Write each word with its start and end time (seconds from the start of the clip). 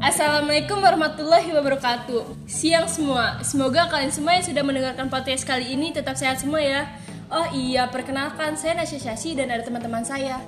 Assalamualaikum 0.00 0.80
warahmatullahi 0.80 1.52
wabarakatuh. 1.52 2.48
Siang 2.48 2.88
semua, 2.88 3.36
semoga 3.44 3.84
kalian 3.84 4.08
semua 4.08 4.32
yang 4.32 4.48
sudah 4.48 4.64
mendengarkan 4.64 5.12
podcast 5.12 5.44
kali 5.44 5.76
ini 5.76 5.92
tetap 5.92 6.16
sehat 6.16 6.40
semua 6.40 6.56
ya. 6.56 6.88
Oh 7.28 7.44
iya, 7.52 7.84
perkenalkan 7.84 8.56
saya 8.56 8.80
Nasya 8.80 8.96
Syasi 8.96 9.36
dan 9.36 9.52
ada 9.52 9.60
teman-teman 9.60 10.00
saya. 10.00 10.40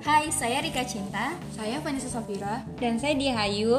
Hai, 0.00 0.32
saya 0.32 0.64
Rika 0.64 0.88
Cinta. 0.88 1.36
Saya 1.52 1.84
Vanessa 1.84 2.08
Safira. 2.08 2.64
Dan 2.80 2.96
saya 2.96 3.12
Dia 3.12 3.36
Hayu. 3.36 3.76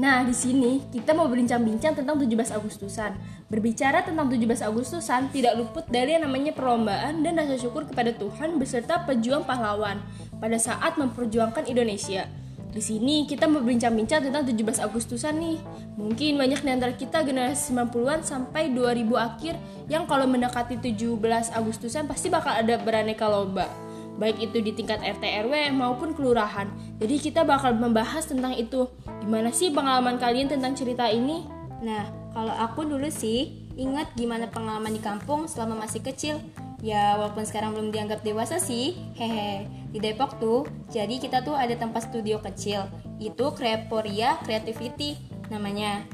Nah, 0.00 0.24
di 0.24 0.32
sini 0.32 0.80
kita 0.96 1.12
mau 1.12 1.28
berbincang-bincang 1.28 2.00
tentang 2.00 2.16
17 2.16 2.48
Agustusan. 2.48 3.20
Berbicara 3.52 4.00
tentang 4.00 4.32
17 4.32 4.64
Agustusan 4.64 5.28
tidak 5.28 5.60
luput 5.60 5.84
dari 5.92 6.16
yang 6.16 6.24
namanya 6.24 6.56
perlombaan 6.56 7.20
dan 7.20 7.36
rasa 7.36 7.60
syukur 7.60 7.84
kepada 7.84 8.16
Tuhan 8.16 8.56
beserta 8.56 9.04
pejuang 9.04 9.44
pahlawan 9.44 10.00
pada 10.40 10.56
saat 10.56 10.96
memperjuangkan 10.96 11.68
Indonesia. 11.68 12.24
Di 12.68 12.82
sini 12.84 13.24
kita 13.24 13.48
mau 13.48 13.64
berbincang-bincang 13.64 14.28
tentang 14.28 14.44
17 14.44 14.84
Agustusan 14.84 15.40
nih. 15.40 15.58
Mungkin 15.96 16.36
banyak 16.36 16.60
di 16.62 16.70
antara 16.70 16.92
kita 16.94 17.24
generasi 17.24 17.74
90-an 17.74 18.20
sampai 18.22 18.70
2000 18.70 19.08
akhir 19.16 19.54
yang 19.88 20.04
kalau 20.04 20.28
mendekati 20.28 20.78
17 20.78 21.18
Agustusan 21.56 22.04
pasti 22.04 22.28
bakal 22.28 22.54
ada 22.54 22.76
beraneka 22.76 23.24
lomba 23.26 23.88
baik 24.18 24.50
itu 24.50 24.58
di 24.60 24.74
tingkat 24.74 24.98
RT 25.00 25.22
RW 25.46 25.70
maupun 25.72 26.12
kelurahan. 26.12 26.66
Jadi 26.98 27.22
kita 27.22 27.46
bakal 27.46 27.78
membahas 27.78 28.26
tentang 28.26 28.52
itu. 28.58 28.90
Gimana 29.22 29.54
sih 29.54 29.70
pengalaman 29.70 30.18
kalian 30.18 30.50
tentang 30.50 30.74
cerita 30.74 31.06
ini? 31.06 31.46
Nah, 31.80 32.10
kalau 32.34 32.52
aku 32.52 32.82
dulu 32.82 33.06
sih 33.08 33.70
ingat 33.78 34.10
gimana 34.18 34.50
pengalaman 34.50 34.90
di 34.90 34.98
kampung 34.98 35.46
selama 35.46 35.86
masih 35.86 36.02
kecil. 36.02 36.42
Ya, 36.82 37.14
walaupun 37.14 37.46
sekarang 37.46 37.74
belum 37.78 37.94
dianggap 37.94 38.26
dewasa 38.26 38.58
sih. 38.58 38.98
Hehe. 39.14 39.66
Di 39.88 39.98
Depok 39.98 40.36
tuh, 40.36 40.68
jadi 40.92 41.16
kita 41.16 41.40
tuh 41.40 41.56
ada 41.56 41.72
tempat 41.72 42.08
studio 42.12 42.38
kecil. 42.44 42.84
Itu 43.16 43.56
Kreporia 43.56 44.36
Creativity 44.44 45.16
namanya. 45.48 46.04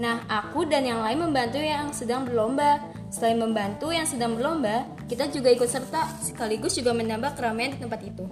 Nah, 0.00 0.24
aku 0.26 0.66
dan 0.66 0.88
yang 0.88 1.04
lain 1.04 1.30
membantu 1.30 1.60
yang 1.60 1.94
sedang 1.94 2.26
berlomba. 2.26 2.80
Selain 3.10 3.36
membantu 3.36 3.90
yang 3.90 4.06
sedang 4.06 4.38
berlomba, 4.38 4.86
kita 5.10 5.26
juga 5.28 5.50
ikut 5.50 5.66
serta 5.66 6.06
sekaligus 6.22 6.78
juga 6.78 6.94
menambah 6.94 7.34
keramaian 7.34 7.74
di 7.74 7.78
tempat 7.82 8.00
itu. 8.06 8.24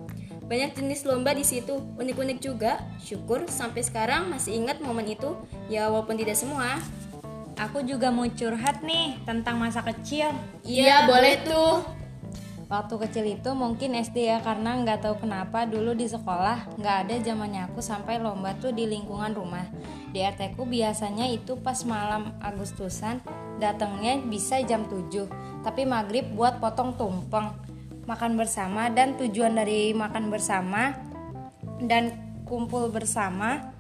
Banyak 0.49 0.81
jenis 0.81 1.05
lomba 1.05 1.37
di 1.37 1.45
situ, 1.45 1.77
unik-unik 1.99 2.39
juga. 2.41 2.81
Syukur 3.03 3.45
sampai 3.51 3.85
sekarang 3.85 4.33
masih 4.33 4.57
ingat 4.57 4.81
momen 4.81 5.05
itu, 5.11 5.37
ya 5.69 5.91
walaupun 5.93 6.17
tidak 6.17 6.39
semua. 6.39 6.81
Aku 7.59 7.83
juga 7.83 8.09
mau 8.15 8.25
curhat 8.31 8.81
nih 8.87 9.19
tentang 9.27 9.59
masa 9.59 9.83
kecil. 9.83 10.31
Iya, 10.63 11.11
boleh 11.11 11.43
tuh. 11.43 11.98
Waktu 12.69 12.95
kecil 13.01 13.25
itu 13.33 13.51
mungkin 13.57 13.97
SD 13.97 14.29
ya 14.29 14.45
karena 14.45 14.77
nggak 14.77 15.01
tahu 15.01 15.25
kenapa 15.25 15.65
dulu 15.65 15.97
di 15.97 16.05
sekolah 16.05 16.77
nggak 16.77 16.97
ada 17.09 17.15
zamannya 17.25 17.65
aku 17.73 17.81
sampai 17.81 18.21
lomba 18.21 18.53
tuh 18.61 18.77
di 18.77 18.85
lingkungan 18.85 19.33
rumah. 19.33 19.65
Di 20.13 20.21
RT 20.21 20.53
ku 20.53 20.69
biasanya 20.69 21.33
itu 21.33 21.57
pas 21.57 21.81
malam 21.89 22.37
Agustusan 22.45 23.25
datangnya 23.57 24.21
bisa 24.21 24.61
jam 24.63 24.85
7 24.87 25.65
tapi 25.65 25.89
maghrib 25.89 26.29
buat 26.33 26.63
potong 26.63 26.95
tumpeng 26.95 27.51
makan 28.09 28.41
bersama 28.41 28.89
dan 28.89 29.19
tujuan 29.21 29.53
dari 29.53 29.93
makan 29.93 30.33
bersama 30.33 30.97
dan 31.83 32.15
kumpul 32.49 32.89
bersama 32.89 33.75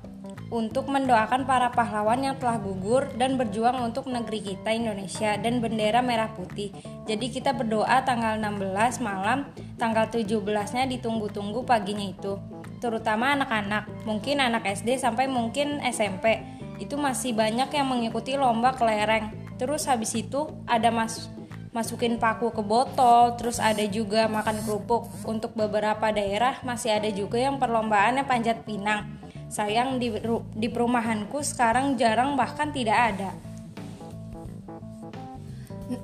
untuk 0.48 0.88
mendoakan 0.88 1.44
para 1.44 1.68
pahlawan 1.68 2.24
yang 2.24 2.36
telah 2.40 2.56
gugur 2.56 3.04
dan 3.20 3.36
berjuang 3.36 3.84
untuk 3.84 4.08
negeri 4.08 4.40
kita 4.40 4.72
Indonesia 4.72 5.36
dan 5.36 5.60
bendera 5.60 6.00
merah 6.00 6.32
putih. 6.32 6.72
Jadi 7.04 7.28
kita 7.28 7.52
berdoa 7.52 8.00
tanggal 8.08 8.40
16 8.40 9.04
malam, 9.04 9.44
tanggal 9.76 10.08
17-nya 10.08 10.88
ditunggu-tunggu 10.88 11.68
paginya 11.68 12.08
itu. 12.08 12.40
Terutama 12.80 13.36
anak-anak, 13.36 14.08
mungkin 14.08 14.40
anak 14.40 14.64
SD 14.64 14.96
sampai 14.96 15.28
mungkin 15.28 15.84
SMP. 15.84 16.40
Itu 16.80 16.96
masih 16.96 17.36
banyak 17.36 17.68
yang 17.68 17.86
mengikuti 17.90 18.38
lomba 18.40 18.72
kelereng. 18.72 19.34
Terus 19.60 19.84
habis 19.84 20.14
itu 20.16 20.48
ada 20.64 20.88
mas 20.88 21.28
masukin 21.68 22.16
paku 22.16 22.48
ke 22.54 22.64
botol, 22.64 23.36
terus 23.36 23.60
ada 23.60 23.84
juga 23.84 24.24
makan 24.30 24.64
kerupuk. 24.64 25.12
Untuk 25.28 25.52
beberapa 25.52 26.08
daerah 26.08 26.56
masih 26.64 26.96
ada 26.96 27.12
juga 27.12 27.36
yang 27.36 27.60
perlombaannya 27.60 28.24
panjat 28.24 28.64
pinang 28.64 29.17
Sayang 29.48 29.96
di, 29.96 30.12
di 30.52 30.68
perumahanku 30.68 31.40
sekarang 31.40 31.96
jarang 31.96 32.36
bahkan 32.36 32.68
tidak 32.68 33.16
ada. 33.16 33.32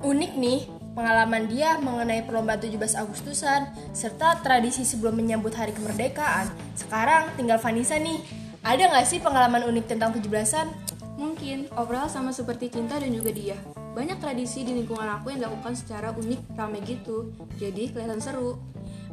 Unik 0.00 0.32
nih 0.40 0.64
pengalaman 0.96 1.44
dia 1.44 1.76
mengenai 1.76 2.24
perlombaan 2.24 2.56
17 2.56 2.96
Agustusan 2.96 3.68
serta 3.92 4.40
tradisi 4.40 4.80
sebelum 4.80 5.20
menyambut 5.20 5.52
hari 5.52 5.76
kemerdekaan. 5.76 6.48
Sekarang 6.72 7.36
tinggal 7.36 7.60
Vanessa 7.60 8.00
nih. 8.00 8.16
Ada 8.64 8.88
nggak 8.88 9.04
sih 9.04 9.20
pengalaman 9.20 9.68
unik 9.68 9.92
tentang 9.92 10.16
17-an? 10.16 10.72
Mungkin, 11.20 11.68
overall 11.76 12.08
sama 12.08 12.32
seperti 12.32 12.72
Cinta 12.72 12.96
dan 12.96 13.12
juga 13.12 13.28
dia. 13.28 13.60
Banyak 13.92 14.24
tradisi 14.24 14.64
di 14.64 14.72
lingkungan 14.72 15.20
aku 15.20 15.36
yang 15.36 15.44
dilakukan 15.44 15.76
secara 15.76 16.16
unik, 16.16 16.56
rame 16.56 16.80
gitu. 16.80 17.28
Jadi 17.60 17.92
kelihatan 17.92 18.24
seru. 18.24 18.56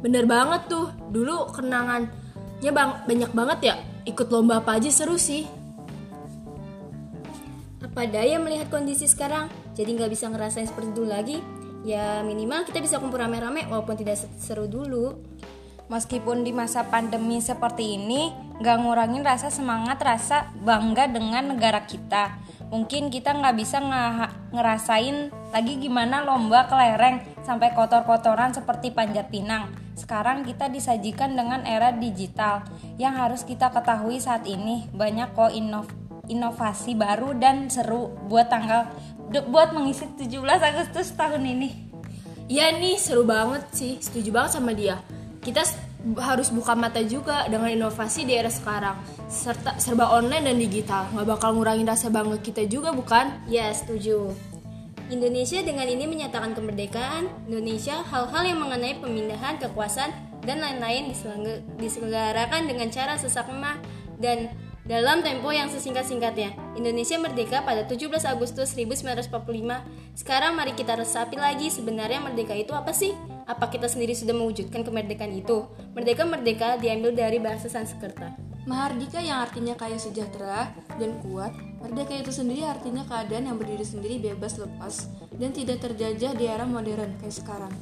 Bener 0.00 0.24
banget 0.24 0.72
tuh, 0.72 0.88
dulu 1.12 1.52
kenangannya 1.52 2.70
bang 2.72 2.90
banyak 3.04 3.30
banget 3.36 3.58
ya 3.60 3.76
ikut 4.04 4.28
lomba 4.30 4.62
apa 4.62 4.78
aja 4.78 4.90
seru 4.90 5.18
sih. 5.18 5.46
Apa 7.82 8.08
daya 8.08 8.40
melihat 8.40 8.72
kondisi 8.72 9.04
sekarang, 9.04 9.52
jadi 9.76 9.92
nggak 9.92 10.10
bisa 10.14 10.30
ngerasain 10.30 10.70
seperti 10.70 10.90
dulu 10.94 11.12
lagi. 11.12 11.38
Ya 11.82 12.22
minimal 12.22 12.62
kita 12.62 12.78
bisa 12.78 13.02
kumpul 13.02 13.18
rame-rame 13.18 13.66
walaupun 13.66 13.98
tidak 13.98 14.22
seru 14.38 14.70
dulu. 14.70 15.18
Meskipun 15.90 16.46
di 16.46 16.54
masa 16.54 16.88
pandemi 16.88 17.42
seperti 17.42 18.00
ini, 18.00 18.32
nggak 18.62 18.76
ngurangin 18.80 19.26
rasa 19.26 19.52
semangat, 19.52 20.00
rasa 20.00 20.48
bangga 20.62 21.10
dengan 21.10 21.52
negara 21.52 21.84
kita. 21.84 22.38
Mungkin 22.72 23.12
kita 23.12 23.36
nggak 23.36 23.56
bisa 23.60 23.82
ngerasain 24.56 25.28
lagi 25.52 25.76
gimana 25.76 26.24
lomba 26.24 26.64
kelereng 26.64 27.20
sampai 27.44 27.76
kotor-kotoran 27.76 28.56
seperti 28.56 28.88
panjat 28.94 29.28
pinang. 29.28 29.68
Sekarang 29.92 30.48
kita 30.48 30.72
disajikan 30.72 31.36
dengan 31.36 31.68
era 31.68 31.92
digital 31.92 32.64
yang 33.00 33.16
harus 33.16 33.44
kita 33.44 33.72
ketahui 33.72 34.20
saat 34.20 34.44
ini 34.44 34.88
banyak 34.92 35.32
kok 35.32 35.52
inov 35.52 35.88
inovasi 36.30 36.94
baru 36.94 37.34
dan 37.34 37.66
seru 37.68 38.14
buat 38.30 38.46
tanggal 38.46 38.88
buat 39.48 39.72
mengisi 39.72 40.04
17 40.20 40.38
Agustus 40.60 41.16
tahun 41.16 41.42
ini. 41.44 41.70
Iya 42.52 42.76
nih 42.76 43.00
seru 43.00 43.24
banget 43.24 43.64
sih, 43.72 43.96
setuju 43.96 44.28
banget 44.28 44.60
sama 44.60 44.76
dia. 44.76 45.00
Kita 45.40 45.64
harus 46.20 46.50
buka 46.52 46.76
mata 46.76 47.00
juga 47.00 47.46
dengan 47.48 47.70
inovasi 47.72 48.28
di 48.28 48.36
era 48.36 48.52
sekarang. 48.52 48.98
Serta 49.32 49.80
serba 49.80 50.12
online 50.12 50.52
dan 50.52 50.56
digital. 50.60 51.08
Nggak 51.16 51.28
bakal 51.38 51.56
ngurangin 51.56 51.88
rasa 51.88 52.12
bangga 52.12 52.38
kita 52.42 52.68
juga 52.68 52.92
bukan? 52.92 53.48
Ya 53.48 53.72
setuju. 53.72 54.34
Indonesia 55.08 55.60
dengan 55.64 55.88
ini 55.88 56.04
menyatakan 56.04 56.52
kemerdekaan. 56.52 57.28
Indonesia 57.48 58.04
hal-hal 58.04 58.42
yang 58.44 58.58
mengenai 58.60 59.00
pemindahan 59.00 59.56
kekuasaan 59.60 60.31
dan 60.42 60.58
lain-lain 60.58 61.14
diselenggarakan 61.78 62.66
dengan 62.66 62.90
cara 62.90 63.14
sesakma 63.18 63.78
dan 64.18 64.50
dalam 64.82 65.22
tempo 65.22 65.54
yang 65.54 65.70
sesingkat-singkatnya. 65.70 66.58
Indonesia 66.74 67.14
merdeka 67.14 67.62
pada 67.62 67.86
17 67.86 68.26
Agustus 68.26 68.74
1945. 68.74 69.30
Sekarang 70.18 70.58
mari 70.58 70.74
kita 70.74 70.98
resapi 70.98 71.38
lagi 71.38 71.70
sebenarnya 71.70 72.18
merdeka 72.18 72.50
itu 72.58 72.74
apa 72.74 72.90
sih? 72.90 73.14
Apa 73.46 73.70
kita 73.70 73.86
sendiri 73.86 74.10
sudah 74.14 74.34
mewujudkan 74.34 74.82
kemerdekaan 74.82 75.30
itu? 75.38 75.70
Merdeka-merdeka 75.94 76.82
diambil 76.82 77.14
dari 77.14 77.38
bahasa 77.38 77.70
Sanskerta. 77.70 78.34
Mahardika 78.62 79.18
yang 79.18 79.42
artinya 79.42 79.74
kaya 79.74 79.98
sejahtera 79.98 80.70
dan 80.94 81.18
kuat, 81.18 81.50
merdeka 81.82 82.14
itu 82.14 82.30
sendiri 82.30 82.62
artinya 82.62 83.02
keadaan 83.06 83.50
yang 83.50 83.58
berdiri 83.58 83.82
sendiri 83.82 84.22
bebas 84.22 84.54
lepas 84.54 85.10
dan 85.34 85.50
tidak 85.50 85.82
terjajah 85.82 86.30
di 86.38 86.46
era 86.46 86.62
modern 86.62 87.18
kayak 87.18 87.34
sekarang. 87.34 87.74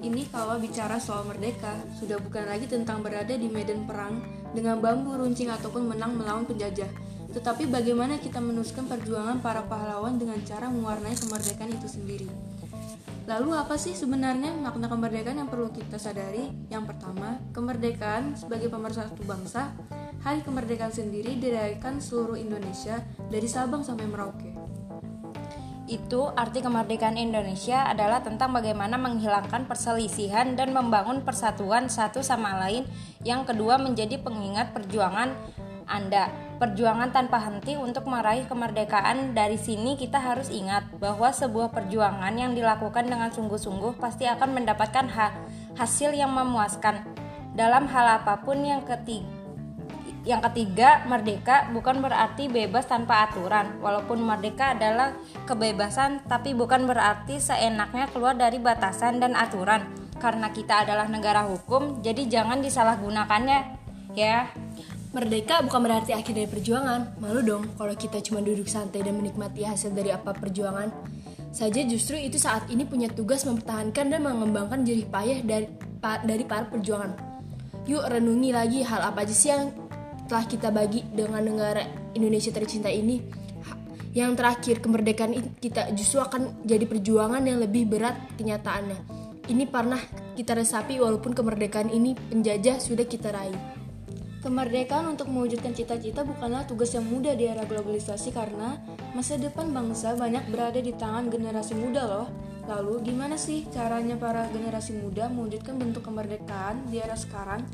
Ini 0.00 0.28
kalau 0.28 0.60
bicara 0.60 1.00
soal 1.00 1.24
merdeka, 1.24 1.72
sudah 1.96 2.20
bukan 2.20 2.44
lagi 2.44 2.68
tentang 2.68 3.00
berada 3.00 3.32
di 3.32 3.48
medan 3.48 3.88
perang 3.88 4.20
dengan 4.52 4.80
bambu 4.80 5.16
runcing 5.16 5.48
ataupun 5.48 5.88
menang 5.88 6.20
melawan 6.20 6.44
penjajah, 6.44 6.88
tetapi 7.32 7.68
bagaimana 7.68 8.20
kita 8.20 8.40
meneruskan 8.40 8.84
perjuangan 8.88 9.40
para 9.40 9.64
pahlawan 9.64 10.20
dengan 10.20 10.36
cara 10.44 10.68
mewarnai 10.68 11.16
kemerdekaan 11.16 11.72
itu 11.72 11.88
sendiri. 11.88 12.28
Lalu 13.26 13.58
apa 13.58 13.74
sih 13.74 13.96
sebenarnya 13.96 14.54
makna 14.54 14.86
kemerdekaan 14.86 15.42
yang 15.42 15.50
perlu 15.50 15.72
kita 15.74 15.98
sadari? 15.98 16.46
Yang 16.70 16.94
pertama, 16.94 17.42
kemerdekaan 17.50 18.38
sebagai 18.38 18.70
pemersatu 18.70 19.18
bangsa 19.26 19.74
Hari 20.26 20.42
kemerdekaan 20.42 20.90
sendiri 20.90 21.38
dirayakan 21.38 22.02
seluruh 22.02 22.34
Indonesia 22.34 22.98
dari 23.30 23.46
Sabang 23.46 23.86
sampai 23.86 24.10
Merauke. 24.10 24.55
Itu 25.86 26.34
arti 26.34 26.66
kemerdekaan 26.66 27.14
Indonesia 27.14 27.86
adalah 27.86 28.18
tentang 28.18 28.50
bagaimana 28.50 28.98
menghilangkan 28.98 29.70
perselisihan 29.70 30.58
dan 30.58 30.74
membangun 30.74 31.22
persatuan 31.22 31.86
satu 31.86 32.26
sama 32.26 32.58
lain. 32.58 32.82
Yang 33.22 33.54
kedua 33.54 33.78
menjadi 33.78 34.18
pengingat 34.18 34.74
perjuangan 34.74 35.30
Anda. 35.86 36.26
Perjuangan 36.58 37.14
tanpa 37.14 37.38
henti 37.38 37.78
untuk 37.78 38.10
meraih 38.10 38.50
kemerdekaan 38.50 39.38
dari 39.38 39.54
sini 39.54 39.94
kita 39.94 40.18
harus 40.18 40.50
ingat 40.50 40.90
bahwa 40.98 41.30
sebuah 41.30 41.70
perjuangan 41.70 42.34
yang 42.34 42.58
dilakukan 42.58 43.06
dengan 43.06 43.30
sungguh-sungguh 43.30 44.02
pasti 44.02 44.26
akan 44.26 44.58
mendapatkan 44.58 45.06
hasil 45.78 46.10
yang 46.18 46.34
memuaskan. 46.34 47.06
Dalam 47.54 47.86
hal 47.86 48.20
apa 48.24 48.42
pun 48.42 48.58
yang 48.64 48.82
ketiga 48.82 49.35
yang 50.26 50.42
ketiga, 50.50 51.06
merdeka 51.06 51.70
bukan 51.70 52.02
berarti 52.02 52.50
bebas 52.50 52.90
tanpa 52.90 53.30
aturan. 53.30 53.78
Walaupun 53.78 54.18
merdeka 54.26 54.74
adalah 54.74 55.14
kebebasan, 55.46 56.26
tapi 56.26 56.50
bukan 56.50 56.82
berarti 56.82 57.38
seenaknya 57.38 58.10
keluar 58.10 58.34
dari 58.34 58.58
batasan 58.58 59.22
dan 59.22 59.38
aturan. 59.38 59.86
Karena 60.18 60.50
kita 60.50 60.82
adalah 60.82 61.06
negara 61.06 61.46
hukum, 61.46 62.02
jadi 62.02 62.26
jangan 62.26 62.58
disalahgunakannya, 62.58 63.60
ya. 64.18 64.50
Merdeka 65.14 65.62
bukan 65.62 65.80
berarti 65.86 66.10
akhir 66.10 66.34
dari 66.34 66.50
perjuangan. 66.50 67.22
Malu 67.22 67.40
dong 67.46 67.62
kalau 67.78 67.94
kita 67.94 68.18
cuma 68.18 68.42
duduk 68.42 68.66
santai 68.66 69.06
dan 69.06 69.14
menikmati 69.14 69.62
hasil 69.62 69.94
dari 69.94 70.10
apa 70.10 70.34
perjuangan. 70.34 70.90
Saja 71.54 71.80
justru 71.86 72.18
itu 72.18 72.36
saat 72.36 72.66
ini 72.68 72.82
punya 72.82 73.08
tugas 73.08 73.46
mempertahankan 73.46 74.12
dan 74.12 74.20
mengembangkan 74.26 74.82
jerih 74.82 75.06
payah 75.08 75.40
dari, 75.40 75.70
dari 76.02 76.44
para 76.44 76.68
perjuangan. 76.68 77.16
Yuk 77.86 78.02
renungi 78.02 78.50
lagi 78.50 78.82
hal 78.82 79.08
apa 79.08 79.22
aja 79.24 79.32
sih 79.32 79.54
yang 79.54 79.85
telah 80.26 80.44
kita 80.46 80.74
bagi 80.74 81.06
dengan 81.08 81.42
negara 81.42 81.86
Indonesia 82.14 82.50
tercinta 82.50 82.90
ini 82.90 83.22
yang 84.16 84.32
terakhir 84.32 84.80
kemerdekaan 84.80 85.32
kita 85.60 85.92
justru 85.92 86.20
akan 86.20 86.64
jadi 86.64 86.84
perjuangan 86.88 87.42
yang 87.44 87.60
lebih 87.60 87.86
berat 87.86 88.16
kenyataannya 88.36 88.98
ini 89.46 89.64
pernah 89.68 90.00
kita 90.34 90.58
resapi 90.58 90.98
walaupun 90.98 91.32
kemerdekaan 91.32 91.88
ini 91.88 92.18
penjajah 92.18 92.80
sudah 92.82 93.06
kita 93.06 93.30
raih 93.30 93.76
Kemerdekaan 94.46 95.10
untuk 95.10 95.26
mewujudkan 95.26 95.74
cita-cita 95.74 96.22
bukanlah 96.22 96.62
tugas 96.70 96.94
yang 96.94 97.02
mudah 97.02 97.34
di 97.34 97.50
era 97.50 97.66
globalisasi 97.66 98.30
karena 98.30 98.78
masa 99.10 99.34
depan 99.34 99.74
bangsa 99.74 100.14
banyak 100.14 100.46
berada 100.54 100.78
di 100.78 100.94
tangan 100.94 101.26
generasi 101.26 101.74
muda 101.74 102.06
loh. 102.06 102.30
Lalu 102.70 103.10
gimana 103.10 103.34
sih 103.34 103.66
caranya 103.74 104.14
para 104.14 104.46
generasi 104.54 105.02
muda 105.02 105.26
mewujudkan 105.26 105.74
bentuk 105.82 106.06
kemerdekaan 106.06 106.78
di 106.86 107.02
era 107.02 107.18
sekarang? 107.18 107.66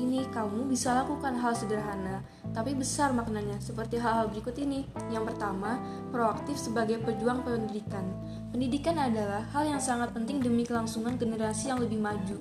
Ini 0.00 0.24
kamu 0.32 0.64
bisa 0.72 0.96
lakukan 0.96 1.36
hal 1.36 1.52
sederhana, 1.52 2.24
tapi 2.56 2.72
besar 2.72 3.12
maknanya, 3.12 3.60
seperti 3.60 4.00
hal-hal 4.00 4.32
berikut 4.32 4.56
ini. 4.56 4.88
Yang 5.12 5.34
pertama, 5.36 5.76
proaktif 6.08 6.56
sebagai 6.56 7.04
pejuang 7.04 7.44
pendidikan. 7.44 8.02
Pendidikan 8.48 8.96
adalah 8.96 9.44
hal 9.52 9.68
yang 9.68 9.82
sangat 9.82 10.16
penting 10.16 10.40
demi 10.40 10.64
kelangsungan 10.64 11.20
generasi 11.20 11.68
yang 11.68 11.78
lebih 11.78 12.00
maju. 12.00 12.40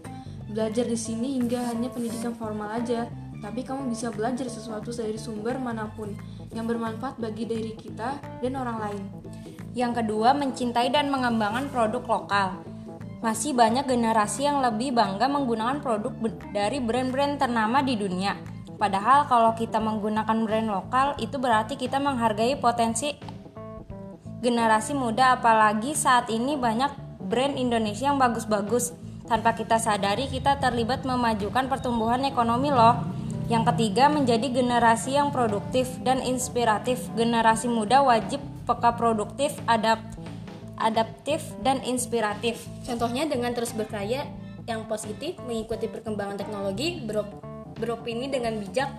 Belajar 0.50 0.88
di 0.88 0.98
sini 0.98 1.38
hingga 1.38 1.60
hanya 1.70 1.92
pendidikan 1.92 2.34
formal 2.34 2.72
aja, 2.72 3.12
tapi 3.44 3.68
kamu 3.68 3.92
bisa 3.92 4.10
belajar 4.10 4.48
sesuatu 4.48 4.90
dari 4.96 5.20
sumber 5.20 5.60
mana 5.60 5.92
pun 5.92 6.16
yang 6.56 6.66
bermanfaat 6.66 7.20
bagi 7.20 7.46
diri 7.46 7.76
kita 7.76 8.18
dan 8.42 8.54
orang 8.56 8.78
lain. 8.80 9.04
Yang 9.78 10.02
kedua, 10.02 10.34
mencintai 10.34 10.90
dan 10.90 11.14
mengembangkan 11.14 11.70
produk 11.70 12.02
lokal 12.02 12.69
masih 13.20 13.52
banyak 13.52 13.84
generasi 13.84 14.48
yang 14.48 14.64
lebih 14.64 14.96
bangga 14.96 15.28
menggunakan 15.28 15.84
produk 15.84 16.14
dari 16.56 16.80
brand-brand 16.80 17.36
ternama 17.36 17.84
di 17.84 18.00
dunia. 18.00 18.40
Padahal 18.80 19.28
kalau 19.28 19.52
kita 19.60 19.84
menggunakan 19.84 20.38
brand 20.48 20.68
lokal 20.72 21.08
itu 21.20 21.36
berarti 21.36 21.76
kita 21.76 22.00
menghargai 22.00 22.56
potensi 22.56 23.12
generasi 24.40 24.96
muda 24.96 25.36
apalagi 25.36 25.92
saat 25.92 26.32
ini 26.32 26.56
banyak 26.56 26.88
brand 27.28 27.60
Indonesia 27.60 28.08
yang 28.08 28.16
bagus-bagus. 28.16 28.96
Tanpa 29.28 29.52
kita 29.52 29.78
sadari 29.78 30.32
kita 30.32 30.58
terlibat 30.64 31.04
memajukan 31.04 31.68
pertumbuhan 31.68 32.24
ekonomi 32.24 32.72
loh. 32.72 33.04
Yang 33.52 33.76
ketiga 33.76 34.08
menjadi 34.08 34.48
generasi 34.48 35.20
yang 35.20 35.30
produktif 35.36 35.92
dan 36.08 36.24
inspiratif. 36.24 37.12
Generasi 37.20 37.68
muda 37.68 38.00
wajib 38.00 38.40
peka 38.70 38.94
produktif, 38.94 39.58
adapt 39.66 40.19
adaptif, 40.80 41.44
dan 41.62 41.84
inspiratif. 41.84 42.64
Contohnya 42.88 43.28
dengan 43.28 43.52
terus 43.52 43.76
berkarya 43.76 44.26
yang 44.66 44.88
positif, 44.88 45.36
mengikuti 45.44 45.92
perkembangan 45.92 46.40
teknologi, 46.40 47.04
berop 47.04 47.28
beropini 47.76 48.32
dengan 48.32 48.60
bijak, 48.60 48.90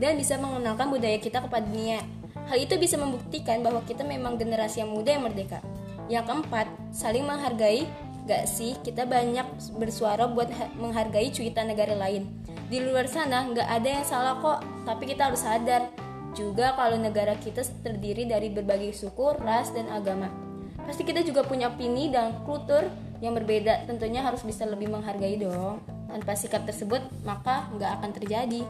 dan 0.00 0.16
bisa 0.16 0.40
mengenalkan 0.40 0.88
budaya 0.88 1.20
kita 1.20 1.44
kepada 1.44 1.64
dunia. 1.64 2.00
Hal 2.48 2.56
itu 2.56 2.80
bisa 2.80 2.96
membuktikan 2.96 3.60
bahwa 3.60 3.84
kita 3.84 4.04
memang 4.04 4.40
generasi 4.40 4.80
yang 4.80 4.92
muda 4.92 5.16
yang 5.16 5.24
merdeka. 5.24 5.60
Yang 6.08 6.24
keempat, 6.32 6.66
saling 6.96 7.28
menghargai. 7.28 7.84
Gak 8.28 8.44
sih, 8.44 8.76
kita 8.84 9.08
banyak 9.08 9.44
bersuara 9.80 10.28
buat 10.28 10.52
menghargai 10.76 11.32
cuitan 11.32 11.72
negara 11.72 11.96
lain. 11.96 12.28
Di 12.68 12.84
luar 12.84 13.08
sana, 13.08 13.48
gak 13.52 13.68
ada 13.68 13.88
yang 14.00 14.04
salah 14.04 14.36
kok, 14.40 14.60
tapi 14.84 15.08
kita 15.08 15.32
harus 15.32 15.40
sadar 15.40 15.88
juga 16.36 16.76
kalau 16.76 17.00
negara 17.00 17.32
kita 17.40 17.64
terdiri 17.80 18.28
dari 18.28 18.52
berbagai 18.52 18.92
suku, 18.92 19.40
ras, 19.40 19.72
dan 19.72 19.88
agama 19.88 20.47
pasti 20.88 21.04
kita 21.04 21.20
juga 21.20 21.44
punya 21.44 21.68
opini 21.68 22.08
dan 22.08 22.40
kultur 22.48 22.88
yang 23.20 23.36
berbeda 23.36 23.84
tentunya 23.84 24.24
harus 24.24 24.40
bisa 24.40 24.64
lebih 24.64 24.88
menghargai 24.88 25.36
dong 25.36 25.84
tanpa 26.08 26.32
sikap 26.32 26.64
tersebut 26.64 27.04
maka 27.28 27.68
nggak 27.76 28.00
akan 28.00 28.10
terjadi 28.16 28.64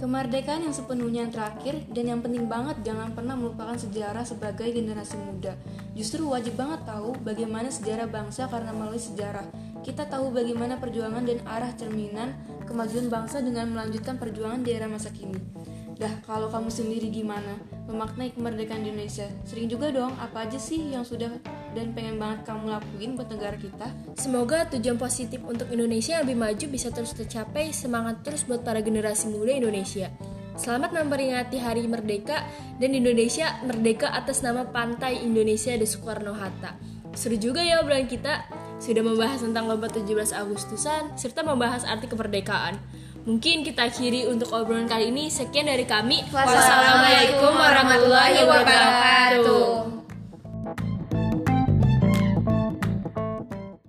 Kemerdekaan 0.00 0.64
yang 0.64 0.72
sepenuhnya 0.72 1.28
yang 1.28 1.32
terakhir 1.36 1.76
dan 1.92 2.04
yang 2.08 2.20
penting 2.24 2.48
banget 2.48 2.72
jangan 2.80 3.12
pernah 3.12 3.36
melupakan 3.36 3.76
sejarah 3.76 4.24
sebagai 4.24 4.64
generasi 4.72 5.20
muda. 5.20 5.52
Justru 5.92 6.24
wajib 6.24 6.56
banget 6.56 6.88
tahu 6.88 7.20
bagaimana 7.20 7.68
sejarah 7.68 8.08
bangsa 8.08 8.48
karena 8.48 8.72
melalui 8.72 8.96
sejarah 8.96 9.44
kita 9.84 10.08
tahu 10.08 10.32
bagaimana 10.32 10.80
perjuangan 10.80 11.20
dan 11.28 11.44
arah 11.44 11.76
cerminan 11.76 12.32
kemajuan 12.64 13.12
bangsa 13.12 13.44
dengan 13.44 13.76
melanjutkan 13.76 14.16
perjuangan 14.16 14.64
di 14.64 14.72
era 14.72 14.88
masa 14.88 15.12
kini. 15.12 15.36
Dah, 16.00 16.16
kalau 16.24 16.48
kamu 16.48 16.72
sendiri 16.72 17.12
gimana? 17.12 17.60
Memaknai 17.90 18.30
kemerdekaan 18.30 18.86
Indonesia. 18.86 19.26
Sering 19.42 19.66
juga 19.66 19.90
dong, 19.90 20.14
apa 20.14 20.46
aja 20.46 20.62
sih 20.62 20.94
yang 20.94 21.02
sudah 21.02 21.42
dan 21.74 21.90
pengen 21.90 22.22
banget 22.22 22.46
kamu 22.46 22.70
lakuin 22.70 23.18
buat 23.18 23.26
negara 23.26 23.58
kita? 23.58 23.90
Semoga 24.14 24.70
tujuan 24.70 24.94
positif 24.94 25.42
untuk 25.42 25.66
Indonesia 25.74 26.14
yang 26.14 26.22
lebih 26.22 26.38
maju 26.38 26.64
bisa 26.70 26.94
terus 26.94 27.10
tercapai. 27.18 27.74
Semangat 27.74 28.22
terus 28.22 28.46
buat 28.46 28.62
para 28.62 28.78
generasi 28.78 29.26
muda 29.26 29.50
Indonesia. 29.50 30.06
Selamat 30.54 30.94
memperingati 30.94 31.58
Hari 31.58 31.88
Merdeka 31.90 32.46
dan 32.78 32.94
Indonesia 32.94 33.58
merdeka 33.66 34.14
atas 34.14 34.44
nama 34.44 34.68
Pantai 34.70 35.26
Indonesia 35.26 35.74
de 35.74 35.88
Soekarno-Hatta. 35.88 36.78
Seru 37.18 37.34
juga 37.40 37.64
ya 37.64 37.82
obrolan 37.82 38.06
kita. 38.06 38.46
Sudah 38.80 39.04
membahas 39.04 39.44
tentang 39.44 39.68
lomba 39.68 39.92
17 39.92 40.32
Agustusan 40.32 41.18
serta 41.18 41.42
membahas 41.44 41.84
arti 41.84 42.06
kemerdekaan. 42.06 42.80
Mungkin 43.28 43.62
kita 43.68 43.92
akhiri 43.92 44.24
untuk 44.32 44.48
obrolan 44.56 44.88
kali 44.88 45.12
ini. 45.12 45.28
Sekian 45.28 45.68
dari 45.68 45.84
kami. 45.84 46.24
Wassalamualaikum 46.32 47.52
warahmatullahi 47.52 48.40
wabarakatuh. 48.48 49.99